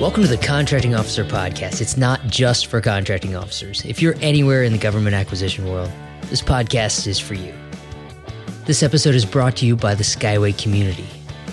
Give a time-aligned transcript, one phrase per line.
[0.00, 1.82] Welcome to the Contracting Officer Podcast.
[1.82, 3.84] It's not just for contracting officers.
[3.84, 5.92] If you're anywhere in the government acquisition world,
[6.22, 7.52] this podcast is for you.
[8.64, 11.04] This episode is brought to you by the Skyway community.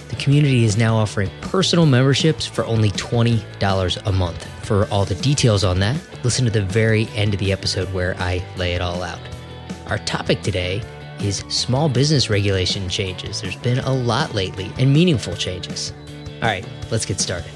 [0.07, 4.48] The community is now offering personal memberships for only $20 a month.
[4.66, 8.16] For all the details on that, listen to the very end of the episode where
[8.18, 9.20] I lay it all out.
[9.88, 10.82] Our topic today
[11.20, 13.41] is small business regulation changes.
[13.41, 15.91] There's been a lot lately and meaningful changes.
[16.36, 17.52] All right, let's get started.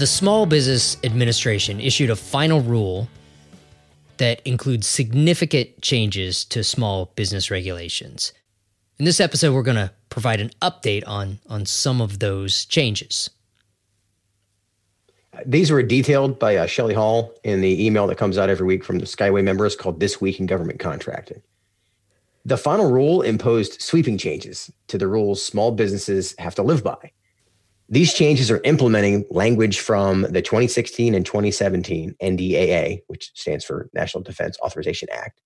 [0.00, 3.06] The Small Business Administration issued a final rule
[4.16, 8.32] that includes significant changes to small business regulations.
[8.98, 13.28] In this episode, we're going to provide an update on, on some of those changes.
[15.44, 18.82] These were detailed by uh, Shelley Hall in the email that comes out every week
[18.82, 21.42] from the Skyway members called This Week in Government Contracting.
[22.46, 27.12] The final rule imposed sweeping changes to the rules small businesses have to live by.
[27.90, 34.22] These changes are implementing language from the 2016 and 2017 NDAA, which stands for National
[34.22, 35.40] Defense Authorization Act,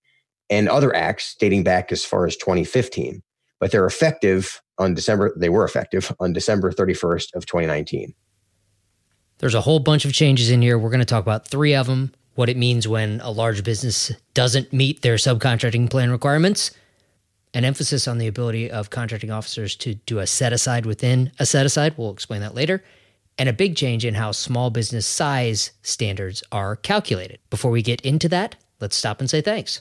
[0.51, 3.23] and other acts dating back as far as 2015.
[3.61, 8.15] But they're effective on December, they were effective on December 31st of 2019.
[9.39, 10.79] There's a whole bunch of changes in here.
[10.79, 14.13] We're going to talk about three of them what it means when a large business
[14.35, 16.73] doesn't meet their subcontracting plan requirements,
[17.55, 21.47] an emphasis on the ability of contracting officers to do a set aside within a
[21.47, 21.95] set aside.
[21.97, 22.83] We'll explain that later.
[23.39, 27.39] And a big change in how small business size standards are calculated.
[27.51, 29.81] Before we get into that, let's stop and say thanks.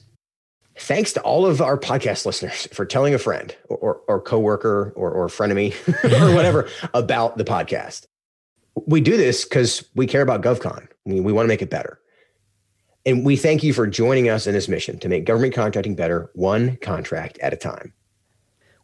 [0.75, 4.91] Thanks to all of our podcast listeners for telling a friend or, or, or coworker
[4.95, 5.73] or, or frenemy
[6.29, 8.07] or whatever about the podcast.
[8.87, 10.87] We do this because we care about GovCon.
[10.87, 11.99] I mean, we want to make it better.
[13.05, 16.29] And we thank you for joining us in this mission to make government contracting better,
[16.33, 17.93] one contract at a time.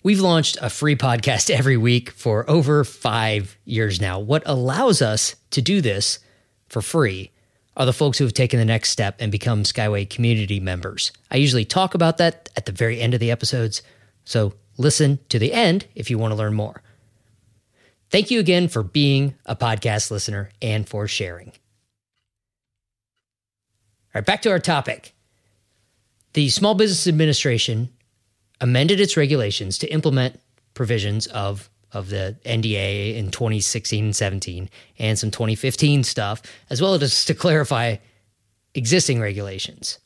[0.03, 4.19] We've launched a free podcast every week for over five years now.
[4.19, 6.19] What allows us to do this
[6.67, 7.31] for free
[7.75, 11.11] are the folks who have taken the next step and become Skyway community members.
[11.31, 13.81] I usually talk about that at the very end of the episodes,
[14.25, 16.81] so listen to the end if you want to learn more.
[18.09, 21.53] Thank you again for being a podcast listener and for sharing.
[24.13, 25.13] All right, back to our topic.
[26.33, 27.89] The Small Business Administration
[28.59, 30.39] amended its regulations to implement
[30.73, 34.69] provisions of of the NDAA in 2016 and 17
[34.99, 37.95] and some 2015 stuff, as well as to clarify
[38.75, 39.97] existing regulations.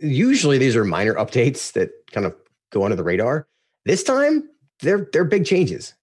[0.00, 2.34] Usually these are minor updates that kind of
[2.70, 3.46] go under the radar.
[3.84, 4.48] This time,
[4.80, 5.94] they're they're big changes.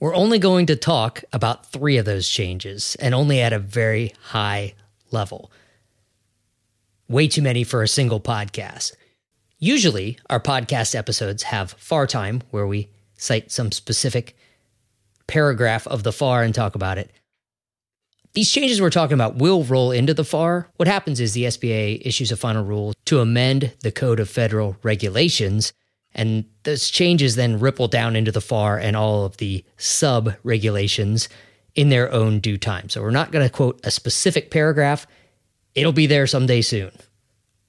[0.00, 4.14] We're only going to talk about 3 of those changes and only at a very
[4.20, 4.74] high
[5.10, 5.50] level
[7.08, 8.92] way too many for a single podcast.
[9.58, 14.36] Usually, our podcast episodes have FAR time where we cite some specific
[15.26, 17.10] paragraph of the FAR and talk about it.
[18.34, 20.68] These changes we're talking about will roll into the FAR.
[20.76, 24.76] What happens is the SBA issues a final rule to amend the Code of Federal
[24.82, 25.72] Regulations,
[26.14, 31.28] and those changes then ripple down into the FAR and all of the sub regulations
[31.74, 32.88] in their own due time.
[32.88, 35.06] So we're not going to quote a specific paragraph
[35.74, 36.92] It'll be there someday soon.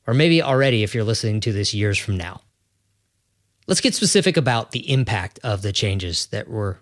[0.06, 2.41] Or maybe already if you're listening to this years from now.
[3.68, 6.78] Let's get specific about the impact of the changes that we're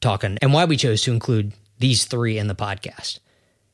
[0.00, 3.18] talking and why we chose to include these three in the podcast.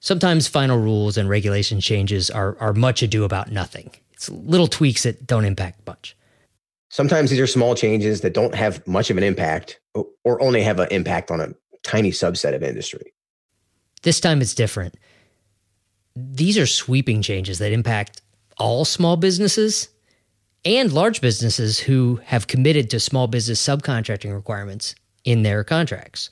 [0.01, 3.93] Sometimes final rules and regulation changes are, are much ado about nothing.
[4.13, 6.17] It's little tweaks that don't impact much.
[6.89, 9.81] Sometimes these are small changes that don't have much of an impact
[10.25, 11.55] or only have an impact on a
[11.85, 13.15] tiny subset of industry.
[14.03, 14.97] This time it's different
[16.15, 18.21] these are sweeping changes that impact
[18.59, 19.89] all small businesses
[20.65, 26.31] and large businesses who have committed to small business subcontracting requirements in their contracts.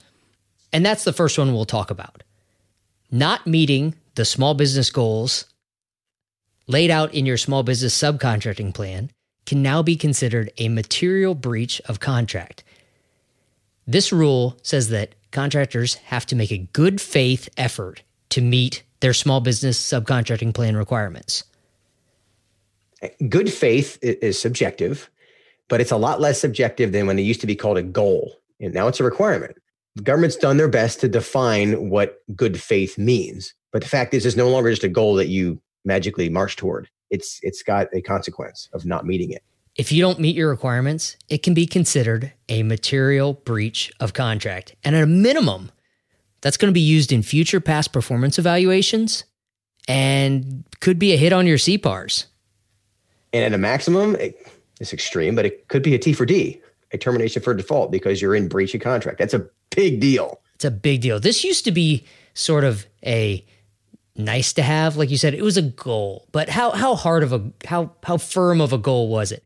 [0.72, 2.22] And that's the first one we'll talk about.
[3.10, 5.46] Not meeting the small business goals
[6.66, 9.10] laid out in your small business subcontracting plan
[9.46, 12.62] can now be considered a material breach of contract.
[13.86, 19.14] This rule says that contractors have to make a good faith effort to meet their
[19.14, 21.44] small business subcontracting plan requirements.
[23.28, 25.10] Good faith is subjective,
[25.68, 28.36] but it's a lot less subjective than when it used to be called a goal.
[28.60, 29.56] And now it's a requirement.
[29.96, 33.54] The government's done their best to define what good faith means.
[33.72, 36.88] But the fact is, it's no longer just a goal that you magically march toward.
[37.10, 39.42] It's it's got a consequence of not meeting it.
[39.76, 44.74] If you don't meet your requirements, it can be considered a material breach of contract.
[44.84, 45.70] And at a minimum,
[46.40, 49.24] that's going to be used in future past performance evaluations
[49.88, 52.26] and could be a hit on your CPARs.
[53.32, 54.16] And at a maximum,
[54.80, 56.60] it's extreme, but it could be a T for D,
[56.92, 59.18] a termination for default because you're in breach of contract.
[59.18, 60.40] That's a big deal.
[60.54, 61.20] It's a big deal.
[61.20, 62.04] This used to be
[62.34, 63.44] sort of a
[64.16, 66.26] nice to have, like you said, it was a goal.
[66.32, 69.44] But how how hard of a how how firm of a goal was it?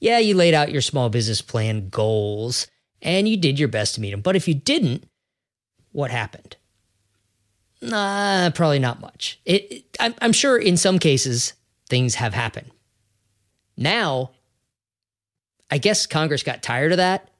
[0.00, 2.66] Yeah, you laid out your small business plan goals
[3.00, 4.20] and you did your best to meet them.
[4.20, 5.04] But if you didn't,
[5.96, 6.56] what happened?
[8.54, 9.40] Probably not much.
[9.46, 11.54] It, it I'm, I'm sure in some cases
[11.88, 12.70] things have happened.
[13.78, 14.32] Now,
[15.70, 17.30] I guess Congress got tired of that,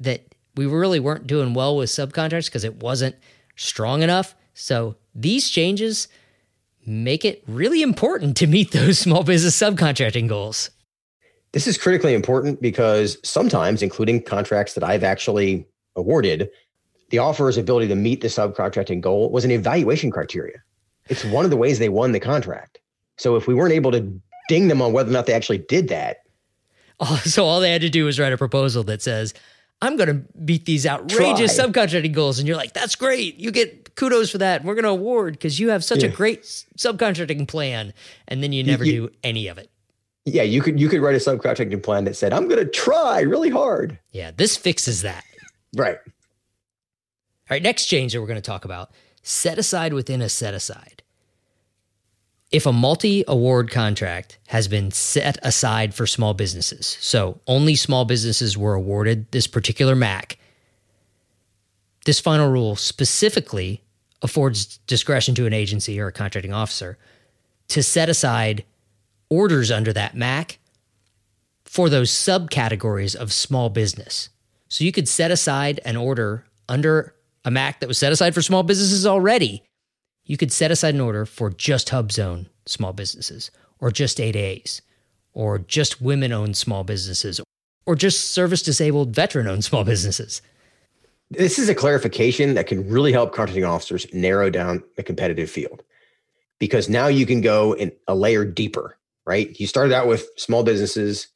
[0.00, 3.14] that we really weren't doing well with subcontracts because it wasn't
[3.54, 4.34] strong enough.
[4.52, 6.08] So these changes
[6.84, 10.70] make it really important to meet those small business subcontracting goals.
[11.52, 16.50] This is critically important because sometimes, including contracts that I've actually awarded,
[17.12, 20.62] the offeror's ability to meet the subcontracting goal was an evaluation criteria.
[21.10, 22.78] It's one of the ways they won the contract.
[23.18, 25.88] So if we weren't able to ding them on whether or not they actually did
[25.88, 26.18] that.
[27.24, 29.34] So all they had to do was write a proposal that says,
[29.82, 30.14] I'm going to
[30.44, 31.66] beat these outrageous Try.
[31.66, 32.38] subcontracting goals.
[32.38, 33.38] And you're like, that's great.
[33.38, 34.62] You get kudos for that.
[34.64, 36.10] We're going to award because you have such yeah.
[36.10, 36.44] a great
[36.78, 37.92] subcontracting plan.
[38.28, 39.68] And then you never you, do any of it.
[40.24, 43.20] Yeah, you could you could write a subcontracting plan that said, I'm going to try
[43.22, 43.98] really hard.
[44.12, 45.24] Yeah, this fixes that.
[45.76, 45.98] Right.
[47.52, 51.02] Right, next change that we're going to talk about set aside within a set aside
[52.50, 58.06] if a multi award contract has been set aside for small businesses, so only small
[58.06, 60.38] businesses were awarded this particular MAC,
[62.06, 63.82] this final rule specifically
[64.22, 66.96] affords discretion to an agency or a contracting officer
[67.68, 68.64] to set aside
[69.28, 70.58] orders under that MAC
[71.66, 74.30] for those subcategories of small business.
[74.70, 78.42] So you could set aside an order under a MAC that was set aside for
[78.42, 79.62] small businesses already
[80.24, 83.50] you could set aside an order for just HubZone small businesses,
[83.80, 84.80] or just 8As,
[85.32, 87.40] or just women owned small businesses,
[87.86, 90.40] or just service disabled veteran owned small businesses.
[91.30, 95.82] This is a clarification that can really help contracting officers narrow down the competitive field
[96.60, 99.58] because now you can go in a layer deeper, right?
[99.58, 101.28] You started out with small businesses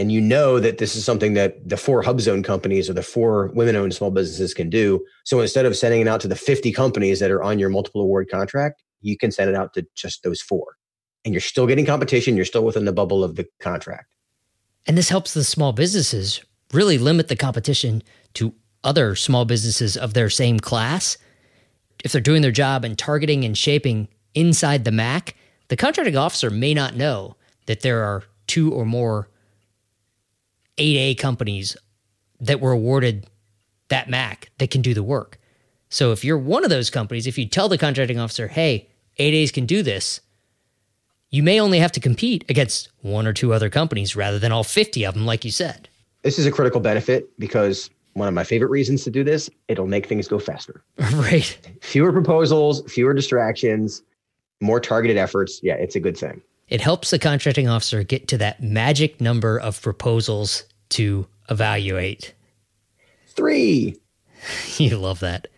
[0.00, 3.02] and you know that this is something that the four hub zone companies or the
[3.02, 5.04] four women owned small businesses can do.
[5.24, 8.00] So instead of sending it out to the 50 companies that are on your multiple
[8.00, 10.78] award contract, you can send it out to just those four.
[11.26, 14.06] And you're still getting competition, you're still within the bubble of the contract.
[14.86, 16.40] And this helps the small businesses
[16.72, 18.02] really limit the competition
[18.34, 21.18] to other small businesses of their same class.
[22.02, 25.36] If they're doing their job and targeting and shaping inside the MAC,
[25.68, 27.36] the contracting officer may not know
[27.66, 29.28] that there are two or more
[30.76, 31.76] 8A companies
[32.40, 33.26] that were awarded
[33.88, 35.38] that MAC that can do the work.
[35.88, 38.88] So if you're one of those companies, if you tell the contracting officer, hey,
[39.18, 40.20] 8As can do this,
[41.30, 44.64] you may only have to compete against one or two other companies rather than all
[44.64, 45.88] 50 of them, like you said.
[46.22, 49.86] This is a critical benefit because one of my favorite reasons to do this, it'll
[49.86, 50.82] make things go faster.
[51.14, 51.58] right.
[51.82, 54.02] Fewer proposals, fewer distractions,
[54.60, 55.60] more targeted efforts.
[55.62, 56.42] Yeah, it's a good thing.
[56.70, 62.32] It helps the contracting officer get to that magic number of proposals to evaluate.
[63.26, 64.00] Three.
[64.78, 65.48] you love that.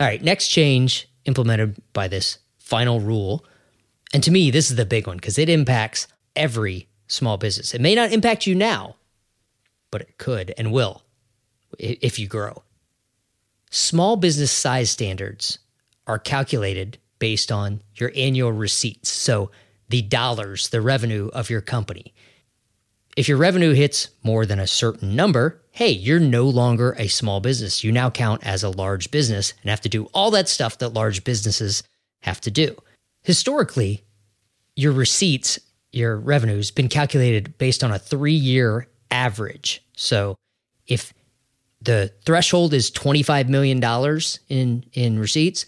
[0.00, 3.44] All right, next change implemented by this final rule.
[4.12, 7.74] And to me, this is the big one because it impacts every small business.
[7.74, 8.96] It may not impact you now,
[9.90, 11.02] but it could and will
[11.78, 12.62] if you grow.
[13.70, 15.58] Small business size standards
[16.06, 19.10] are calculated based on your annual receipts.
[19.10, 19.50] So
[19.88, 22.14] the dollars, the revenue of your company.
[23.16, 27.40] If your revenue hits more than a certain number, hey, you're no longer a small
[27.40, 27.82] business.
[27.82, 30.90] You now count as a large business and have to do all that stuff that
[30.90, 31.82] large businesses
[32.20, 32.76] have to do.
[33.22, 34.04] Historically,
[34.76, 35.58] your receipts,
[35.90, 39.82] your revenues, been calculated based on a three year average.
[39.96, 40.36] So
[40.86, 41.12] if
[41.80, 43.82] the threshold is $25 million
[44.48, 45.66] in, in receipts,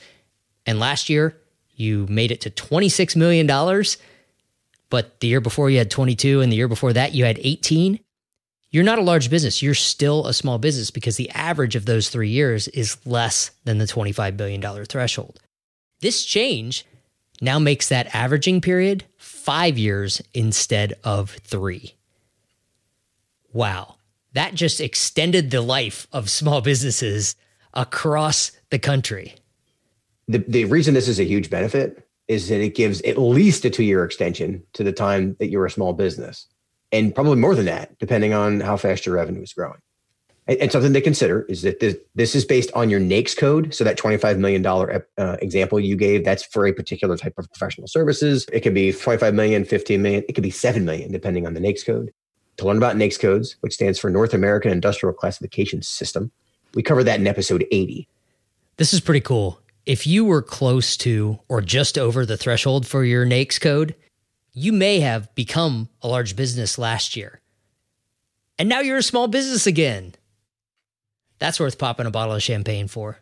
[0.67, 1.37] and last year
[1.75, 3.47] you made it to $26 million,
[4.91, 8.01] but the year before you had 22 and the year before that you had 18,
[8.71, 9.63] you're not a large business.
[9.63, 13.79] You're still a small business because the average of those three years is less than
[13.79, 15.41] the $25 billion threshold.
[16.01, 16.85] This change
[17.41, 21.95] now makes that averaging period five years instead of three.
[23.53, 23.97] Wow.
[24.35, 27.35] That just extended the life of small businesses
[27.75, 29.35] across the country.
[30.29, 33.71] The, the reason this is a huge benefit is that it gives at least a
[33.71, 36.47] two year extension to the time that you're a small business,
[36.93, 39.81] and probably more than that, depending on how fast your revenue is growing.
[40.47, 43.75] And, and something to consider is that this, this is based on your NAICS code.
[43.75, 47.89] So that $25 million uh, example you gave, that's for a particular type of professional
[47.89, 48.47] services.
[48.53, 51.61] It could be 25 million, 15 million, it could be 7 million, depending on the
[51.61, 52.13] NAICS code.
[52.59, 56.31] To learn about NAICS codes, which stands for North American Industrial Classification System,
[56.75, 58.07] we cover that in episode 80.
[58.77, 59.61] This is pretty cool.
[59.87, 63.95] If you were close to or just over the threshold for your NAICS code,
[64.53, 67.41] you may have become a large business last year.
[68.59, 70.15] And now you're a small business again.
[71.39, 73.19] That's worth popping a bottle of champagne for.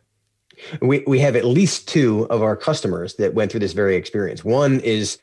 [0.83, 4.45] We, we have at least two of our customers that went through this very experience.
[4.45, 5.19] One is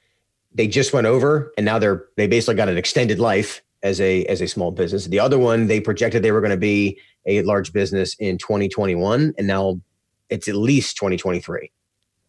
[0.53, 4.23] they just went over and now they're they basically got an extended life as a
[4.25, 5.05] as a small business.
[5.05, 9.33] The other one they projected they were going to be a large business in 2021
[9.37, 9.81] and now
[10.29, 11.71] it's at least 2023.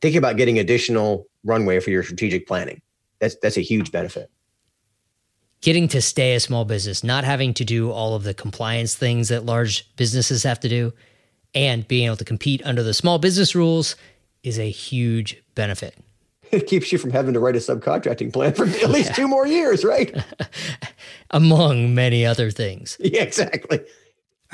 [0.01, 2.83] Think about getting additional runway for your strategic planning.
[3.19, 4.31] That's that's a huge benefit.
[5.63, 9.31] Getting to stay a small business, not having to do all of the compliance things
[9.31, 10.93] that large businesses have to do,
[11.55, 13.97] and being able to compete under the small business rules
[14.43, 15.97] is a huge benefit.
[16.53, 19.13] It keeps you from having to write a subcontracting plan for at least yeah.
[19.17, 20.17] two more years, right?
[21.33, 22.97] Among many other things.
[23.01, 23.81] Yeah, exactly.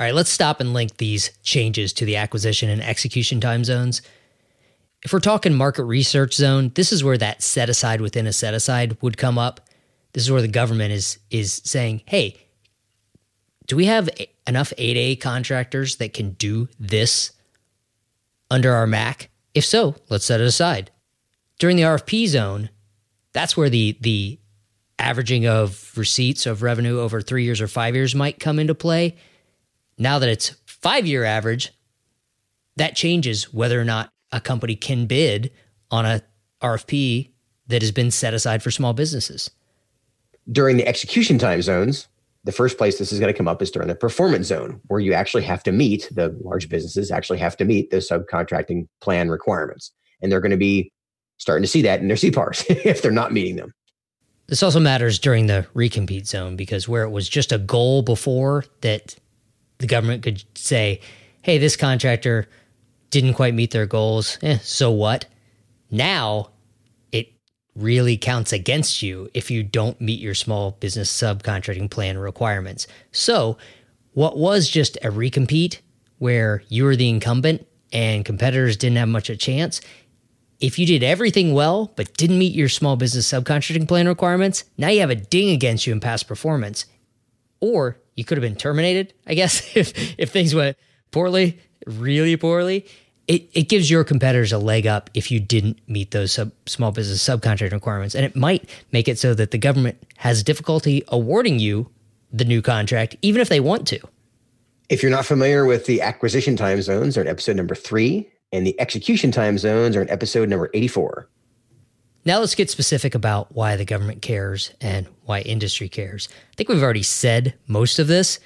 [0.03, 4.01] All right, let's stop and link these changes to the acquisition and execution time zones.
[5.01, 8.53] If we're talking market research zone, this is where that set aside within a set
[8.53, 9.69] aside would come up.
[10.11, 12.35] This is where the government is is saying, "Hey,
[13.67, 14.09] do we have
[14.45, 17.31] enough 8A contractors that can do this
[18.51, 19.29] under our MAC?
[19.53, 20.91] If so, let's set it aside."
[21.59, 22.71] During the RFP zone,
[23.31, 24.37] that's where the the
[24.99, 29.15] averaging of receipts of revenue over 3 years or 5 years might come into play
[29.97, 31.71] now that it's five year average,
[32.75, 35.51] that changes whether or not a company can bid
[35.91, 36.21] on a
[36.61, 37.31] RFP
[37.67, 39.51] that has been set aside for small businesses.
[40.51, 42.07] During the execution time zones,
[42.43, 44.99] the first place this is going to come up is during the performance zone, where
[44.99, 49.29] you actually have to meet the large businesses actually have to meet the subcontracting plan
[49.29, 49.91] requirements.
[50.21, 50.91] And they're going to be
[51.37, 53.73] starting to see that in their CPARs if they're not meeting them.
[54.47, 58.65] This also matters during the recompete zone because where it was just a goal before
[58.81, 59.15] that
[59.83, 61.01] the government could say,
[61.41, 62.47] hey, this contractor
[63.09, 64.37] didn't quite meet their goals.
[64.41, 65.25] Eh, so what?
[65.91, 66.51] Now
[67.11, 67.33] it
[67.75, 72.87] really counts against you if you don't meet your small business subcontracting plan requirements.
[73.11, 73.57] So,
[74.13, 75.79] what was just a recompete
[76.19, 79.81] where you were the incumbent and competitors didn't have much of a chance,
[80.61, 84.87] if you did everything well but didn't meet your small business subcontracting plan requirements, now
[84.87, 86.85] you have a ding against you in past performance.
[87.59, 90.77] Or you could have been terminated, I guess, if if things went
[91.11, 92.85] poorly, really poorly.
[93.25, 96.91] It, it gives your competitors a leg up if you didn't meet those sub, small
[96.91, 98.15] business subcontract requirements.
[98.15, 101.89] And it might make it so that the government has difficulty awarding you
[102.33, 103.99] the new contract, even if they want to.
[104.89, 108.67] If you're not familiar with the acquisition time zones, are in episode number three, and
[108.67, 111.29] the execution time zones are in episode number 84.
[112.25, 116.29] Now let's get specific about why the government cares and why industry cares.
[116.51, 118.39] I think we've already said most of this.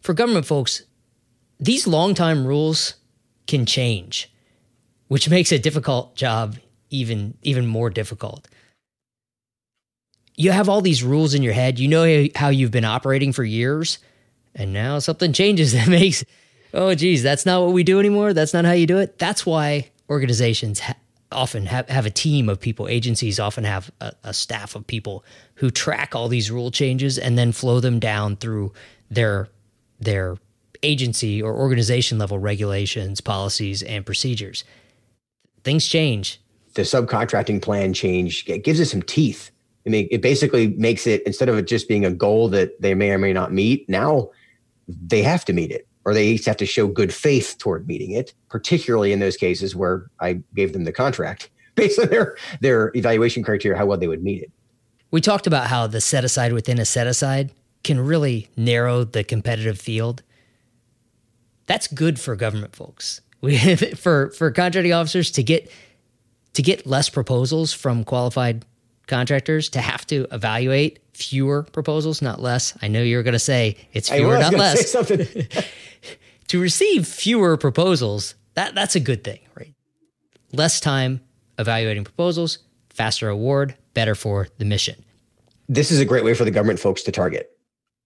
[0.00, 0.82] For government folks,
[1.60, 2.94] these long time rules
[3.46, 4.32] can change,
[5.08, 6.56] which makes a difficult job
[6.90, 8.48] even even more difficult.
[10.34, 11.78] You have all these rules in your head.
[11.78, 13.98] You know how you've been operating for years,
[14.54, 16.24] and now something changes that makes
[16.72, 18.32] oh geez, that's not what we do anymore.
[18.32, 19.18] That's not how you do it.
[19.18, 20.96] That's why organizations ha-
[21.32, 22.88] often have, have a team of people.
[22.88, 25.24] Agencies often have a, a staff of people
[25.56, 28.72] who track all these rule changes and then flow them down through
[29.10, 29.48] their
[30.00, 30.36] their
[30.82, 34.64] agency or organization level regulations, policies, and procedures.
[35.62, 36.40] Things change.
[36.74, 39.50] The subcontracting plan change it gives it some teeth.
[39.86, 42.94] I mean, it basically makes it instead of it just being a goal that they
[42.94, 44.30] may or may not meet, now
[44.88, 48.34] they have to meet it or they have to show good faith toward meeting it,
[48.48, 53.42] particularly in those cases where I gave them the contract based on their their evaluation
[53.42, 54.50] criteria, how well they would meet it.
[55.10, 57.52] We talked about how the set aside within a set aside
[57.84, 60.22] can really narrow the competitive field.
[61.66, 63.20] That's good for government folks.
[63.42, 63.56] We
[63.96, 65.68] for for contracting officers to get
[66.52, 68.64] to get less proposals from qualified
[69.06, 72.76] contractors to have to evaluate fewer proposals, not less.
[72.82, 74.92] I know you're going to say it's fewer, not less.
[76.48, 79.74] to receive fewer proposals, that that's a good thing, right?
[80.52, 81.20] Less time
[81.58, 82.58] evaluating proposals,
[82.90, 85.04] faster award, better for the mission.
[85.68, 87.50] This is a great way for the government folks to target.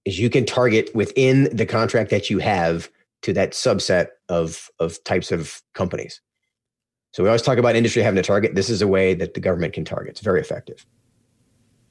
[0.04, 2.88] Is you can target within the contract that you have
[3.22, 6.20] to that subset of of types of companies.
[7.16, 8.54] So we always talk about industry having a target.
[8.54, 10.10] This is a way that the government can target.
[10.10, 10.84] It's very effective.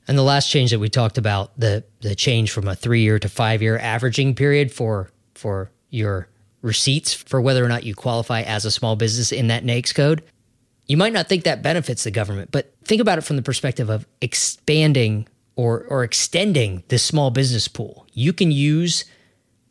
[0.07, 3.17] And the last change that we talked about, the the change from a three year
[3.17, 6.27] to five year averaging period for for your
[6.61, 10.23] receipts for whether or not you qualify as a small business in that NAICS code.
[10.85, 13.89] You might not think that benefits the government, but think about it from the perspective
[13.89, 18.05] of expanding or or extending this small business pool.
[18.13, 19.05] You can use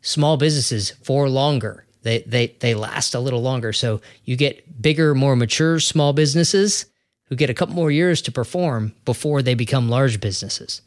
[0.01, 3.73] small businesses for longer They, they, they last a little longer.
[3.73, 6.85] So you get bigger, more mature small businesses
[7.25, 10.83] who get a couple more years to perform before they become large businesses.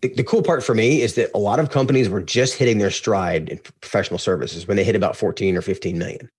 [0.00, 2.92] The, cool part for me is that a lot of companies were just hitting their
[2.92, 6.30] stride in professional services when they hit about 14 or 15 million.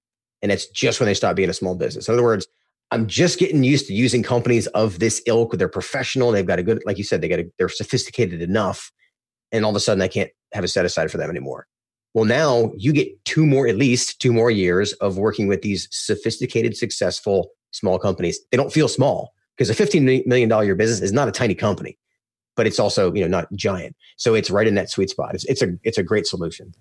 [0.41, 2.07] And it's just when they stop being a small business.
[2.07, 2.47] In other words,
[2.91, 5.57] I'm just getting used to using companies of this ilk.
[5.57, 6.31] They're professional.
[6.31, 8.93] They've got a good, like you said, they got a, they're sophisticated enough.
[9.51, 11.67] And all of a sudden I can't have a set aside for them anymore.
[12.15, 15.89] Well, now you get two more, at least two more years of working with these
[15.91, 18.39] sophisticated, successful small companies.
[18.51, 21.97] They don't feel small because a $15 million year business is not a tiny company,
[22.55, 23.97] but it's also, you know, not giant.
[24.15, 25.35] So it's right in that sweet spot.
[25.35, 26.73] It's, it's a, it's a great solution.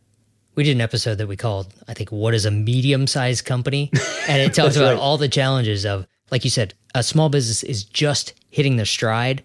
[0.54, 3.90] We did an episode that we called, I think, What is a Medium Sized Company?
[4.28, 5.00] And it tells about right.
[5.00, 9.42] all the challenges of, like you said, a small business is just hitting their stride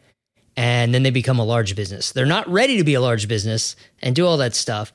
[0.56, 2.12] and then they become a large business.
[2.12, 4.94] They're not ready to be a large business and do all that stuff,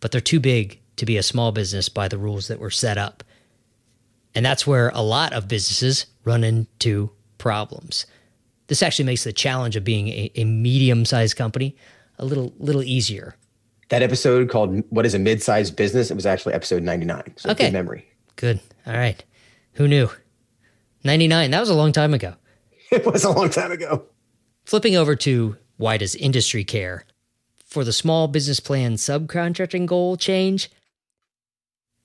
[0.00, 2.98] but they're too big to be a small business by the rules that were set
[2.98, 3.22] up.
[4.34, 8.06] And that's where a lot of businesses run into problems.
[8.66, 11.76] This actually makes the challenge of being a, a medium sized company
[12.18, 13.36] a little little easier.
[13.88, 16.10] That episode called What is a Mid-Sized Business?
[16.10, 17.34] It was actually episode 99.
[17.36, 17.66] So okay.
[17.66, 18.06] good memory.
[18.36, 18.60] Good.
[18.86, 19.24] All right.
[19.74, 20.10] Who knew?
[21.04, 21.50] 99.
[21.50, 22.34] That was a long time ago.
[22.90, 24.06] It was a long time ago.
[24.64, 27.04] Flipping over to why does industry care?
[27.68, 30.70] For the small business plan subcontracting goal change,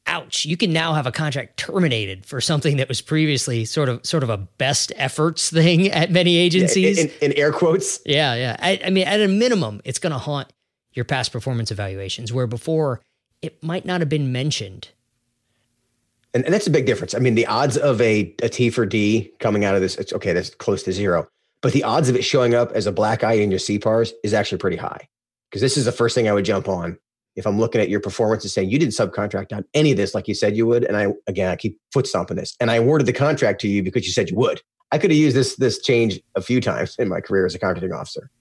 [0.05, 4.05] ouch, you can now have a contract terminated for something that was previously sort of
[4.05, 6.98] sort of a best efforts thing at many agencies.
[6.98, 8.01] Yeah, in, in, air quotes.
[8.05, 8.58] Yeah, yeah.
[8.60, 10.51] I, I mean, at a minimum, it's going to haunt
[10.91, 13.00] your past performance evaluations, where before
[13.41, 14.89] it might not have been mentioned.
[16.34, 17.15] And, and that's a big difference.
[17.15, 20.12] I mean, the odds of a, a T for D coming out of this, it's
[20.12, 21.27] okay, that's close to zero.
[21.62, 24.34] But the odds of it showing up as a black eye in your CPARs is
[24.34, 25.08] actually pretty high.
[25.54, 26.98] Because this is the first thing I would jump on
[27.36, 30.16] if I'm looking at your performance and saying you didn't subcontract on any of this
[30.16, 30.84] like you said you would.
[30.84, 32.56] And I again I keep foot stomping this.
[32.60, 34.62] And I awarded the contract to you because you said you would.
[34.92, 37.60] I could have used this this change a few times in my career as a
[37.60, 38.32] contracting officer.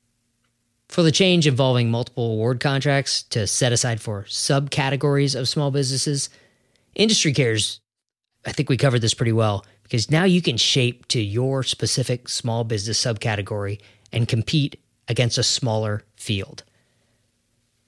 [0.88, 6.30] For the change involving multiple award contracts to set aside for subcategories of small businesses,
[6.94, 7.82] industry cares,
[8.46, 12.30] I think we covered this pretty well because now you can shape to your specific
[12.30, 13.82] small business subcategory
[14.14, 16.64] and compete against a smaller field.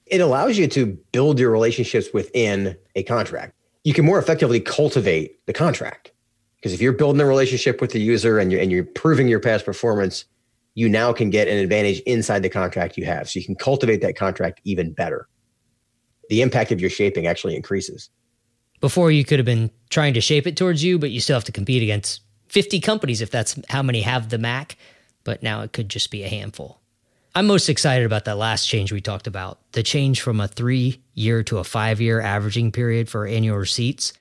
[0.05, 3.53] It allows you to build your relationships within a contract.
[3.83, 6.11] You can more effectively cultivate the contract
[6.57, 9.39] because if you're building a relationship with the user and you're, and you're proving your
[9.39, 10.25] past performance,
[10.73, 13.29] you now can get an advantage inside the contract you have.
[13.29, 15.27] So you can cultivate that contract even better.
[16.29, 18.09] The impact of your shaping actually increases.
[18.81, 21.43] Before you could have been trying to shape it towards you, but you still have
[21.45, 24.75] to compete against 50 companies if that's how many have the MAC.
[25.23, 26.81] But now it could just be a handful.
[27.35, 31.01] I'm most excited about that last change we talked about the change from a three
[31.13, 34.13] year to a five year averaging period for annual receipts.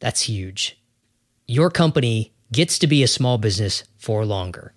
[0.00, 0.76] That's huge.
[1.46, 4.74] Your company gets to be a small business for longer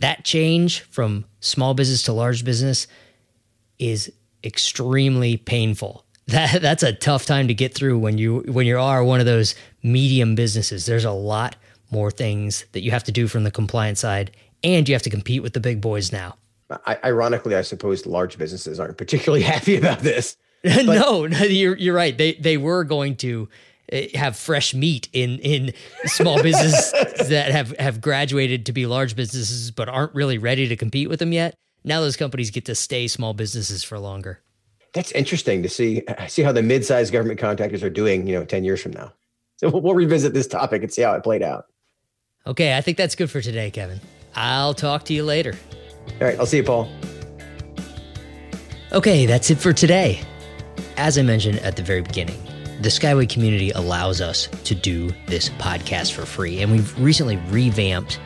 [0.00, 2.86] that change from small business to large business
[3.78, 6.04] is extremely painful.
[6.26, 9.26] That that's a tough time to get through when you when you are one of
[9.26, 10.86] those medium businesses.
[10.86, 11.54] There's a lot
[11.90, 14.30] more things that you have to do from the compliance side
[14.62, 16.38] and you have to compete with the big boys now.
[16.70, 20.36] I, ironically, I suppose large businesses aren't particularly happy about this.
[20.64, 22.16] no, no, you're you're right.
[22.16, 23.48] They they were going to
[23.92, 25.74] Eh, have fresh meat in in
[26.06, 26.90] small businesses
[27.28, 31.18] that have have graduated to be large businesses but aren't really ready to compete with
[31.18, 31.54] them yet.
[31.84, 34.40] Now those companies get to stay small businesses for longer.
[34.94, 38.64] That's interesting to see see how the mid-sized government contractors are doing, you know, 10
[38.64, 39.12] years from now.
[39.56, 41.66] So we'll, we'll revisit this topic and see how it played out.
[42.46, 44.00] Okay, I think that's good for today, Kevin.
[44.34, 45.56] I'll talk to you later.
[46.20, 46.88] All right, I'll see you, Paul.
[48.92, 50.20] Okay, that's it for today.
[50.96, 52.40] As I mentioned at the very beginning,
[52.80, 56.60] the Skyway community allows us to do this podcast for free.
[56.60, 58.20] And we've recently revamped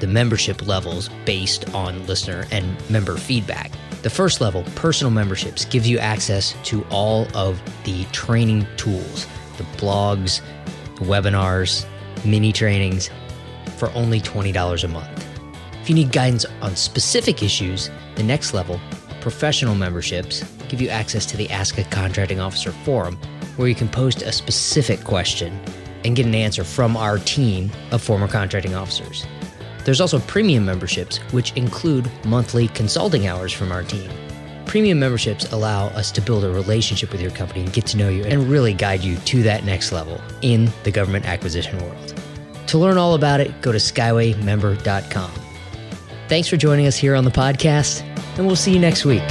[0.00, 3.72] the membership levels based on listener and member feedback.
[4.02, 9.26] The first level, personal memberships, gives you access to all of the training tools,
[9.56, 10.40] the blogs,
[10.96, 11.84] the webinars,
[12.24, 13.10] mini trainings
[13.76, 15.27] for only $20 a month.
[15.88, 18.78] If you need guidance on specific issues, the next level,
[19.22, 23.16] professional memberships, give you access to the Ask a Contracting Officer forum
[23.56, 25.58] where you can post a specific question
[26.04, 29.26] and get an answer from our team of former contracting officers.
[29.86, 34.10] There's also premium memberships, which include monthly consulting hours from our team.
[34.66, 38.10] Premium memberships allow us to build a relationship with your company and get to know
[38.10, 42.14] you and really guide you to that next level in the government acquisition world.
[42.66, 45.47] To learn all about it, go to skywaymember.com.
[46.28, 48.02] Thanks for joining us here on the podcast,
[48.36, 49.22] and we'll see you next week.